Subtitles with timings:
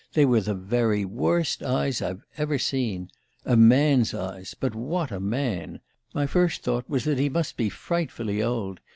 [0.13, 3.11] They were the very worst eyes I've ever seen:
[3.45, 5.79] a man's eyes but what a man!
[6.11, 8.79] My first thought was that he must be frightfully old.